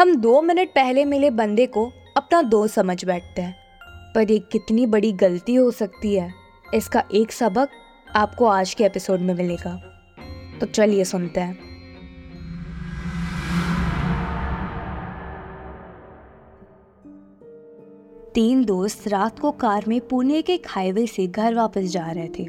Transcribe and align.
हम 0.00 0.16
दो 0.16 0.42
मिनट 0.42 0.68
पहले 0.68 1.04
मिले 1.04 1.30
बंदे 1.30 1.66
को 1.66 1.92
अपना 2.16 2.42
दोस्त 2.42 2.74
समझ 2.74 3.04
बैठते 3.04 3.42
हैं। 3.42 3.56
पर 4.14 4.30
ये 4.30 4.38
कितनी 4.38 4.86
बड़ी 4.86 5.12
गलती 5.12 5.54
हो 5.54 5.70
सकती 5.70 6.14
है? 6.14 6.34
इसका 6.74 7.04
एक 7.14 7.32
सबक 7.32 7.68
आपको 8.16 8.46
आज 8.46 8.74
के 8.74 8.84
एपिसोड 8.84 9.20
में 9.20 9.34
मिलेगा। 9.34 9.76
तो 10.60 10.66
चलिए 10.66 11.04
सुनते 11.04 11.40
हैं। 11.40 11.58
तीन 18.34 18.64
दोस्त 18.64 19.08
रात 19.08 19.38
को 19.38 19.50
कार 19.50 19.84
में 19.88 20.08
पुणे 20.08 20.42
के 20.42 20.54
एक 20.54 20.66
हाईवे 20.68 21.06
से 21.06 21.26
घर 21.26 21.54
वापस 21.54 21.82
जा 21.82 22.10
रहे 22.10 22.28
थे। 22.28 22.48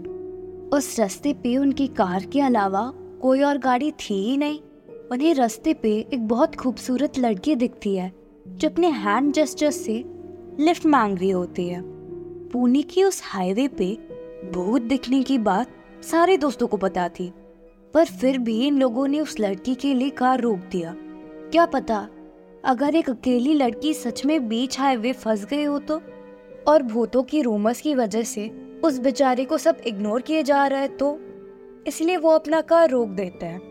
उस 0.78 1.00
रास्ते 1.00 1.34
पे 1.34 1.58
उनकी 1.58 1.88
कार 1.88 2.24
के 2.24 2.42
अलावा 2.42 2.94
कोई 3.22 3.42
और 3.42 3.58
गाड़ी 3.58 3.92
थी 3.92 4.30
ही 4.30 4.38
नहीं। 4.38 4.60
उन्हें 5.12 5.34
रास्ते 5.36 5.74
पे 5.74 5.90
एक 6.14 6.28
बहुत 6.28 6.56
खूबसूरत 6.56 7.18
लड़की 7.20 7.56
दिखती 7.56 7.96
है, 7.96 8.12
जो 8.48 8.70
अपने 8.70 8.90
हैंड 8.90 9.32
जेस्टर 9.34 9.72
से 9.72 9.94
लिफ्ट 10.60 10.86
मांग 10.86 11.18
रही 11.18 11.30
होती 11.30 11.68
है। 11.68 11.82
पुणे 12.50 12.82
की 12.82 13.04
उस 13.04 13.22
हाईवे 13.24 13.68
पे 13.68 13.88
भूत 14.54 14.82
दिखने 14.82 15.22
की 15.24 15.38
बात 15.38 15.72
सारे 16.04 16.38
दोस्तों 16.38 16.68
को 16.68 16.78
पता 16.78 17.08
थी, 17.10 17.32
पर 17.94 18.06
फिर 18.06 18.38
भी 18.38 18.56
इन 18.68 18.80
लोगों 18.80 19.08
ने 19.08 19.20
उस 19.20 19.40
लड़की 19.40 19.74
के 19.76 19.94
लिए 19.94 20.10
कार 20.10 20.42
रोक 20.42 20.60
दिया। 20.72 20.94
क्या 20.98 21.66
पता 21.66 21.98
अगर 22.66 22.96
एक 22.96 23.10
अकेली 23.10 23.54
लड़की 23.54 23.94
सच 23.94 24.26
में 24.26 24.48
बीच 24.50 24.80
हाईवे 24.80 25.12
फंस 25.14 25.46
गई 25.46 25.64
हो 25.64 25.80
तो 25.80 26.02
और 26.68 26.84
भूतों 26.84 27.24
की 27.24 27.42
रूमर्स 27.42 27.82
की 27.82 27.96
वजह 27.96 28.24
से 28.24 28.48
उस 28.84 29.00
बेचारे 29.00 29.46
को 29.46 29.58
सब 29.58 29.82
इग्नोर 29.88 30.22
किए 30.22 30.44
जा 30.44 30.66
रहा 30.68 30.88
तो 30.88 31.18
इसलिए 31.88 32.18
वो 32.18 32.30
अपना 32.30 32.62
कार 32.62 32.90
रोक 32.90 33.10
देते 33.10 33.46
हैं। 33.46 33.71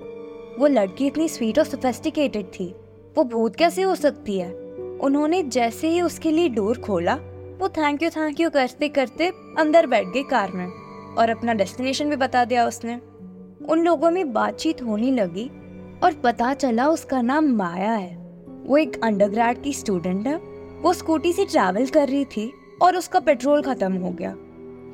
वो 0.60 0.66
लड़की 0.66 1.06
इतनी 1.06 1.28
स्वीट 1.28 1.58
और 1.58 1.64
सोफेस्टिकेटेड 1.64 2.46
थी। 2.46 2.74
वो 3.16 3.24
भूत 3.24 3.56
कैसे 3.56 3.82
हो 3.82 3.94
सकती 3.94 4.38
है? 4.38 4.52
उन्होंने 5.00 5.42
जैसे 5.42 5.88
ही 5.88 6.00
उसके 6.00 6.30
लिए 6.30 6.48
डोर 6.48 6.78
खोला, 6.78 7.14
वो 7.58 7.68
थैंक 7.68 8.02
यू 8.02 8.10
थैंक 8.10 8.40
यू 8.40 8.50
करते 8.50 8.88
करते 8.88 9.32
अंदर 9.58 9.86
बैठ 9.86 10.06
गई 10.06 10.22
कार 10.22 10.52
में 10.52 10.66
और 11.18 11.30
अपना 11.30 11.54
डेस्टिनेशन 11.54 12.10
भी 12.10 12.16
बता 12.16 12.44
दिया 12.44 12.66
उसने। 12.66 12.94
उन 13.68 13.78
लोगों 13.78 14.10
में 14.10 14.32
बातचीत 14.32 14.82
होने 14.82 15.10
लगी 15.10 15.50
और 16.04 16.12
पता 16.24 16.54
चला 16.54 16.88
उसका 16.88 17.22
नाम 17.22 17.44
माया 17.44 17.92
है। 17.92 18.16
वो 18.66 18.76
एक 18.76 19.04
अंडरग्रेड 19.04 19.62
की 19.62 19.72
स्टूडेंट 19.72 20.26
है। 20.26 20.36
वो 20.82 20.92
स्कूटी 20.92 21.32
से 21.32 21.44
ट्रैवल 21.44 21.86
कर 21.86 22.08
रही 22.08 22.24
थी 22.24 22.52
और 22.82 22.96
उसका 22.96 23.20
पेट्रोल 23.20 23.62
खत्म 23.62 23.92
हो 23.92 24.10
गया। 24.10 24.32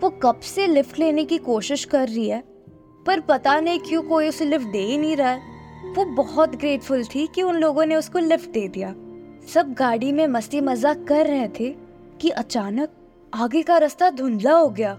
वो 0.01 0.11
कब 0.11 0.41
से 0.41 0.67
लिफ्ट 0.67 0.99
लेने 0.99 1.25
की 1.25 1.39
कोशिश 1.39 1.85
कर 1.85 2.09
रही 2.09 2.29
है? 2.29 2.45
पर 3.07 3.21
पता 3.21 3.61
नहीं 3.61 3.79
क्यों 3.79 4.03
कोई 4.03 4.29
उसे 4.29 4.45
लिफ्ट 4.45 4.67
दे 4.67 4.79
ही 4.79 4.99
नहीं 4.99 5.17
रहा 5.17 5.29
है। 5.29 5.56
वो 5.97 6.05
बहुत 6.15 6.55
ग्रेटफुल 6.57 7.05
थी 7.05 7.27
कि 7.27 7.43
उन 7.43 7.57
लोगों 7.57 7.85
ने 7.87 7.97
उसको 7.97 8.19
लिफ्ट 8.19 8.51
दे 8.51 8.67
दिया। 8.69 8.95
सब 9.49 9.75
गाड़ी 9.79 10.13
में 10.13 10.27
मस्ती 10.27 10.61
मज़ाक 10.61 11.05
कर 11.09 11.27
रहे 11.27 11.49
थे 11.51 11.71
कि 12.21 12.31
अचानक 12.31 12.91
आगे 13.33 13.63
का 13.63 13.77
रास्ता 13.79 14.11
धुंधला 14.11 14.53
हो 14.53 14.69
गया। 14.71 14.93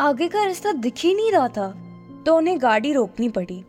आगे 0.00 0.28
का 0.28 0.44
रास्ता 0.44 0.72
दिख 0.74 0.98
ही 0.98 1.14
नहीं 1.14 1.32
रहा 1.32 1.48
था 1.48 1.68
तो 2.26 2.36
उन्हें 2.36 2.60
गाड़ी 2.62 2.92
रोकनी 2.92 3.28
पड़ी। 3.28 3.62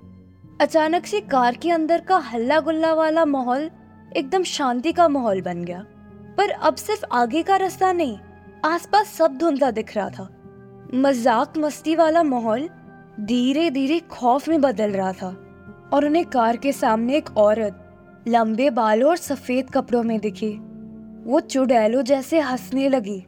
अचानक 0.61 1.05
से 1.05 1.21
कार 1.23 1.55
के 1.55 1.71
अंदर 1.71 2.01
का 2.01 2.17
हल्ला 2.25 2.59
गुल्ला 2.59 2.93
वाला 2.93 3.25
माहौल 3.25 3.69
एकदम 4.17 4.43
शांति 4.45 4.91
का 4.91 5.07
माहौल 5.07 5.41
बन 5.41 5.63
गया। 5.63 5.85
पर 6.37 6.49
अब 6.49 6.75
सिर्फ़ 6.75 7.05
आगे 7.11 7.43
का 7.43 7.55
रास्ता 7.55 7.91
नहीं, 7.93 8.17
आसपास 8.65 9.13
सब 9.13 9.37
धुंधला 9.37 9.71
दिख 9.71 9.95
रहा 9.95 10.09
था। 10.09 10.29
मज़ाक 10.95 11.57
मस्ती 11.57 11.95
वाला 11.95 12.23
माहौल 12.23 12.67
धीरे 13.21 13.69
धीरे 13.69 13.99
खौफ 14.11 14.47
में 14.49 14.61
बदल 14.61 14.91
रहा 14.91 15.11
था। 15.13 15.29
और 15.93 16.05
उन्हें 16.05 16.25
कार 16.25 16.57
के 16.57 16.71
सामने 16.71 17.15
एक 17.17 17.29
औरत, 17.37 17.83
लंबे 18.27 18.69
बालों 18.69 19.09
और 19.09 19.17
सफ़ेद 19.17 19.69
कपड़ों 19.69 20.03
में 20.03 20.19
दिखी। 20.19 20.49
वो 21.25 21.39
चुड़ैलो 21.39 22.01
जैसे 22.01 22.39
हंसने 22.39 22.89
लगी। 22.89 23.23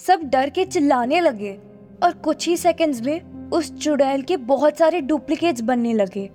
सब 0.00 0.22
डर 0.24 0.50
के 0.50 0.64
चिल्लाने 0.64 1.20
लगे 1.20 1.52
और 2.02 2.12
कुछ 2.24 2.48
ही 2.48 2.56
सेकंड्स 2.56 3.00
में 3.02 3.50
उस 3.50 3.72
चुड़ैल 3.74 4.22
के 4.22 4.36
बहुत 4.36 4.78
सारे 4.78 5.00
डुप्लीकेट्स 5.00 5.60
बनने 5.60 5.92
लगे। 5.92 6.28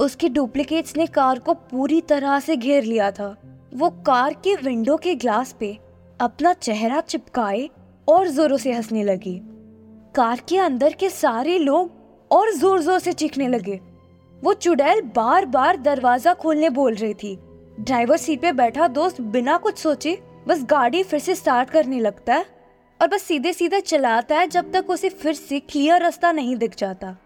उसके 0.00 0.28
डुप्लीकेट्स 0.28 0.96
ने 0.96 1.06
कार 1.06 1.38
को 1.38 1.54
पूरी 1.54 2.00
तरह 2.00 2.38
से 2.40 2.56
घेर 2.56 2.84
लिया 2.84 3.10
था। 3.10 3.36
वो 3.74 3.90
कार 4.06 4.34
के 4.34 4.54
विंडो 4.54 4.96
के 4.96 5.14
ग्लास 5.14 5.54
पे 5.60 5.78
अपना 6.20 6.52
चेहरा 6.52 7.00
चिपकाए 7.00 7.68
और 8.08 8.28
जोरों 8.28 8.56
से 8.56 8.72
हंसने 8.72 9.04
लगी। 9.04 9.40
कार 10.14 10.40
के 10.48 10.58
अंदर 10.58 10.92
के 10.92 11.08
सारे 11.10 11.58
लोग 11.58 11.90
और 12.30 12.50
ज़ोर 12.54 12.80
ज़ोर 12.82 12.98
से 12.98 13.12
चीखने 13.12 13.48
लगे। 13.48 13.80
वो 14.42 14.52
चुड़ैल 14.54 15.00
बार 15.16 15.44
बार 15.46 15.76
दरवाज़ा 15.76 16.32
खोलने 16.34 16.70
बोल 16.70 16.94
रही 16.94 17.14
थी। 17.14 17.36
ड्राइवर 17.80 18.16
सीट 18.16 18.40
पे 18.42 18.52
बैठा 18.52 18.86
दोस्त 18.88 19.20
बिना 19.20 19.56
कुछ 19.56 19.78
सोचे, 19.78 20.18
बस 20.48 20.62
गाड़ी 20.64 21.02
फिर 21.02 21.20
से 21.20 21.34
स्टार्ट 21.34 21.70
करने 21.70 22.00
लगता 22.00 22.34
है 22.34 22.44
और 23.00 23.08
बस 23.08 23.22
सीधे 23.22 23.52
सीधे 23.52 23.80
चलाता 23.80 24.38
है 24.38 24.46
जब 24.46 24.72
तक 24.72 24.90
उसे 24.90 25.08
फिर 25.08 25.34
से 25.34 25.60
क्लियर 25.60 26.02
रास्ता 26.02 26.32
नहीं 26.32 26.56
दिख 26.56 26.76
जाता। 26.76 27.16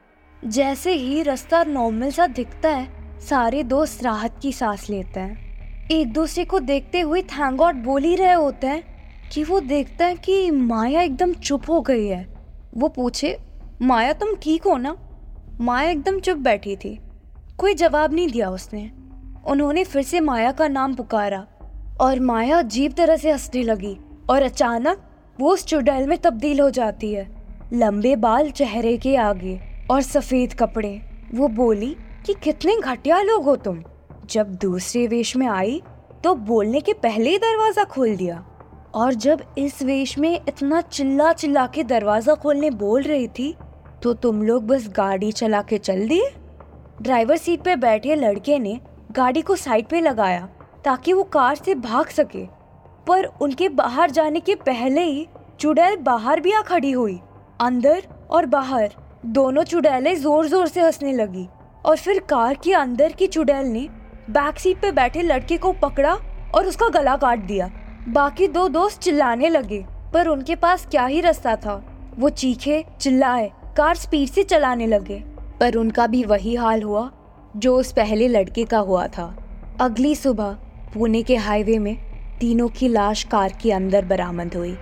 जैसे 0.42 0.92
ही 0.92 1.22
रास्ता 1.22 1.62
नॉर्मल 1.64 2.10
सा 2.10 2.26
दिखता 2.26 2.68
है, 2.68 2.88
सारे 3.20 3.62
दोस्त 3.62 4.02
राहत 4.04 4.38
की 4.42 4.52
सांस 4.52 4.88
लेते 4.90 5.20
हैं। 5.20 5.88
एक 5.90 6.12
दूसरे 6.12 6.44
को 6.44 6.58
देखते 6.60 7.00
हुए 7.00 7.22
थैंक 7.22 7.56
गॉड 7.56 7.82
बोल 7.84 8.02
ही 8.02 8.14
रहे 8.16 8.32
होते 8.32 8.66
हैं 8.66 8.82
कि 9.32 9.44
वो 9.44 9.60
देखता 9.60 10.06
है 10.06 10.16
कि 10.16 10.50
माया 10.50 11.02
एकदम 11.02 11.32
चुप 11.34 11.68
हो 11.68 11.80
गई 11.80 12.06
है। 12.06 12.26
वो 12.74 12.88
पूछे, 12.88 13.36
माया, 13.82 14.12
तुम 14.12 14.34
ठीक 14.34 14.62
हो 14.62 14.76
ना? 14.76 14.96
माया 15.60 15.90
एकदम 15.90 16.20
चुप 16.20 16.38
बैठी 16.38 16.76
थी। 16.76 16.98
कोई 17.58 17.74
जवाब 17.74 18.12
नहीं 18.14 18.28
दिया 18.28 18.48
उसने। 18.50 18.90
उन्होंने 19.46 19.84
फिर 19.84 20.02
से 20.02 20.20
माया 20.20 20.50
का 20.52 20.68
नाम 20.68 20.94
पुकारा 20.94 21.46
और 22.00 22.20
माया 22.20 22.58
अजीब 22.58 22.92
तरह 22.92 23.16
से 23.16 23.30
हंसने 23.30 23.62
लगी 23.62 23.96
और 24.30 24.42
अचानक 24.42 25.02
वो 25.38 25.52
उस 25.52 25.64
चुड़ैल 25.66 26.06
में 26.08 26.16
तब्दील 26.18 26.60
हो 26.60 26.68
जाती 26.70 27.12
है। 27.12 27.28
लंबे 27.72 28.16
बाल 28.16 28.50
चेहरे 28.50 28.96
के 28.96 29.16
आगे 29.16 29.58
और 29.90 30.02
सफ़ेद 30.02 30.54
कपड़े। 30.54 31.00
वो 31.34 31.48
बोली 31.50 31.94
कि 32.26 32.34
कितने 32.34 32.76
घटिया 32.76 33.20
लोग 33.22 33.44
हो 33.44 33.56
तुम। 33.56 33.82
जब 34.30 34.54
दूसरे 34.56 35.06
वेश 35.06 35.36
में 35.36 35.46
आई 35.46 35.82
तो 36.24 36.34
बोलने 36.34 36.80
के 36.80 36.92
पहले 36.92 37.30
ही 37.30 37.38
दरवाज़ा 37.38 37.84
खोल 37.84 38.14
दिया 38.16 38.44
और 38.94 39.14
जब 39.14 39.42
इस 39.58 39.82
वेश 39.82 40.18
में 40.18 40.32
इतना 40.34 40.80
चिल्ला 40.82 41.32
चिल्ला 41.32 41.66
के 41.66 41.84
दरवाज़ा 41.84 42.34
खोलने 42.34 42.70
बोल 42.72 43.02
रही 43.02 43.28
थी 43.28 43.54
तो 44.02 44.12
तुम 44.14 44.42
लोग 44.42 44.66
बस 44.66 44.88
गाड़ी 44.96 45.30
चला 45.32 45.60
के 45.62 45.78
चल 45.78 46.08
दिए? 46.08 46.30
ड्राइवर 47.02 47.36
सीट 47.36 47.62
पर 47.62 47.76
बैठे 47.76 48.14
लड़के 48.14 48.58
ने 48.58 48.78
गाड़ी 49.12 49.42
को 49.42 49.56
साइड 49.56 49.86
पे 49.86 50.00
लगाया 50.00 50.48
ताकि 50.84 51.12
वो 51.12 51.22
कार 51.22 51.54
से 51.56 51.74
भाग 51.74 52.08
सके। 52.08 52.44
पर 53.06 53.24
उनके 53.42 53.68
बाहर 53.70 54.10
जाने 54.10 54.40
के 54.40 54.54
पहले 54.56 55.02
ही 55.02 55.26
चुड़ैल 55.60 55.96
बाहर 55.96 56.40
भी 56.40 56.52
आ 56.52 56.60
खड़ी 56.62 56.90
हुई। 56.90 57.18
अंदर 57.60 58.02
और 58.30 58.46
बाहर 58.46 58.94
दोनों 59.26 59.62
चुड़ैलें 59.64 60.14
ज़ोर 60.16 60.46
ज़ोर 60.48 60.66
से 60.68 60.80
हंसने 60.80 61.12
लगी 61.12 61.46
और 61.86 61.96
फिर 61.96 62.18
कार 62.20 62.54
के 62.54 62.72
अंदर 62.74 63.12
की 63.12 63.26
चुड़ैल 63.26 63.66
ने 63.66 63.86
बैक 64.30 64.58
सीट 64.58 64.80
पे 64.82 64.92
बैठे 64.92 65.22
लड़के 65.22 65.56
को 65.56 65.72
पकड़ा 65.82 66.14
और 66.54 66.66
उसका 66.66 66.88
गला 66.90 67.16
काट 67.16 67.38
दिया। 67.38 67.70
बाकी 68.08 68.48
दो 68.48 68.68
दोस्त 68.68 69.00
चिल्लाने 69.00 69.48
लगे, 69.48 69.84
पर 70.12 70.28
उनके 70.28 70.54
पास 70.54 70.86
क्या 70.86 71.06
ही 71.06 71.20
रास्ता 71.20 71.56
था। 71.56 71.74
वो 72.18 72.28
चीखे, 72.30 72.84
चिल्लाए, 73.00 73.50
कार 73.76 73.94
स्पीड 73.96 74.28
से 74.28 74.42
चलाने 74.44 74.86
लगे। 74.86 75.22
पर 75.60 75.74
उनका 75.74 76.06
भी 76.06 76.24
वही 76.24 76.54
हाल 76.54 76.82
हुआ, 76.82 77.12
जो 77.56 77.76
उस 77.76 77.92
पहले 77.92 78.28
लड़के 78.28 78.64
का 78.64 78.78
हुआ 78.78 79.06
था। 79.06 79.36
अगली 79.80 80.14
सुबह, 80.14 80.52
पुणे 80.94 81.22
के 81.22 81.36
हाईवे 81.36 81.78
में 81.78 81.96
तीनों 82.40 82.68
की 82.68 82.88
लाश 82.88 83.24
कार 83.24 83.58
के 83.62 83.72
अंदर 83.72 84.04
बरामद 84.04 84.54
हुई। 84.54 84.74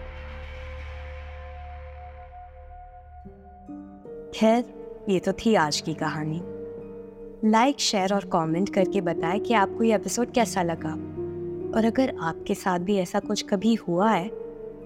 खैर, 4.34 4.65
ये 5.09 5.19
तो 5.19 5.33
थी 5.33 5.55
आज 5.55 5.81
की 5.81 5.94
कहानी। 5.94 6.42
लाइक 7.51 7.80
शेयर 7.80 8.15
और 8.15 8.24
कमेंट 8.24 8.69
करके 8.69 9.01
बताएँ 9.01 9.41
कि 9.41 9.54
आपको 9.54 9.84
ये 9.84 9.95
एपिसोड 9.95 10.33
कैसा 10.33 10.63
लगा। 10.63 10.92
और 11.77 11.84
अगर 11.84 12.15
आपके 12.21 12.54
साथ 12.54 12.78
भी 12.78 12.97
ऐसा 12.97 13.19
कुछ 13.19 13.42
कभी 13.42 13.74
हुआ 13.74 14.10
है 14.10 14.28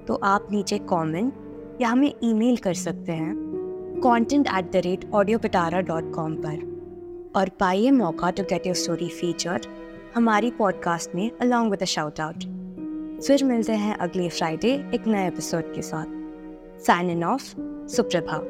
तो 0.07 0.15
आप 0.15 0.49
नीचे 0.51 0.79
कमेंट 0.79 1.33
या 1.81 1.89
हमें 1.89 2.15
ईमेल 2.25 2.57
कर 2.57 2.75
सकते 2.75 3.13
हैं। 3.13 3.56
Content 4.03 4.47
at 4.47 4.71
the 4.73 4.77
rate 4.77 5.11
audio 5.15 5.39
Pitara 5.39 5.81
dot 5.81 6.13
com 6.15 6.35
पर। 6.35 7.33
और 7.37 7.49
पाइए 7.49 7.91
मौका 7.91 8.31
to 8.31 8.43
get 8.43 8.67
your 8.67 8.77
story 8.77 9.09
feature 9.09 9.67
हमारी 10.15 10.51
पॉडकास्ट 10.51 11.15
में 11.15 11.31
अलॉन्ग 11.41 11.71
विद 11.71 11.85
शाउट 11.85 12.21
आउट 12.21 12.45
फिर 13.27 13.45
मिलते 13.45 13.73
हैं 13.73 13.97
अगले 13.97 14.29
फ्राइडे 14.29 14.73
एक 14.95 15.07
नए 15.07 15.27
एपिसोड 15.27 15.75
के 15.75 15.83
साथ। 15.83 16.07
साइन 16.87 17.11
इन 17.11 17.25
ऑफ़ 17.25 17.43
सुप्रभा 17.95 18.41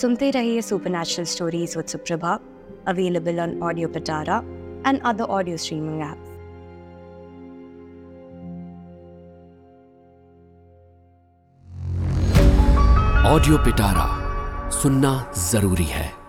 सुनते 0.00 0.30
रहिए 0.30 0.62
supernatural 0.90 1.24
stories 1.26 1.76
with 1.76 1.86
Suprabha 1.86 2.38
available 2.88 3.40
on 3.40 3.60
audio 3.62 3.88
Pitara 3.88 4.38
and 4.86 5.00
other 5.02 5.24
audio 5.24 5.56
streaming 5.56 6.00
apps 6.00 6.30
audio 13.26 13.58
Pitara 13.58 14.21
सुनना 14.82 15.32
ज़रूरी 15.36 15.84
है। 15.84 16.21